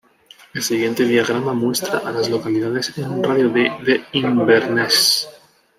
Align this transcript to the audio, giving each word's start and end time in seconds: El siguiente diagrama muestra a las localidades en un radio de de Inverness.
El 0.55 0.63
siguiente 0.63 1.03
diagrama 1.05 1.53
muestra 1.53 1.99
a 1.99 2.11
las 2.11 2.27
localidades 2.27 2.91
en 2.97 3.11
un 3.11 3.23
radio 3.23 3.49
de 3.49 3.69
de 3.85 4.03
Inverness. 4.13 5.29